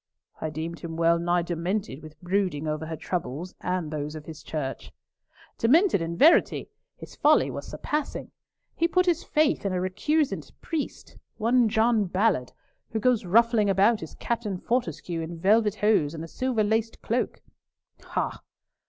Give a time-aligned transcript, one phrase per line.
[0.39, 4.41] "I deemed him well nigh demented with brooding over her troubles and those of his
[4.41, 4.91] church."
[5.59, 6.71] "Demented in verity.
[6.97, 8.31] His folly was surpassing.
[8.75, 14.57] He put his faith in a recusant priest—one John Ballard—who goes ruffling about as Captain
[14.57, 17.43] Fortescue in velvet hose and a silver laced cloak."
[18.01, 18.41] "Ha!"